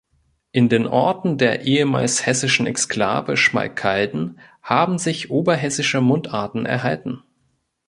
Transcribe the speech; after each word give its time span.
In 0.51 0.67
den 0.67 0.87
Orten 0.87 1.37
der 1.37 1.65
ehemals 1.67 2.25
hessischen 2.25 2.65
Exklave 2.65 3.37
Schmalkalden 3.37 4.39
haben 4.63 4.97
sich 4.97 5.29
oberhessische 5.29 6.01
Mundarten 6.01 6.65
erhalten. 6.65 7.21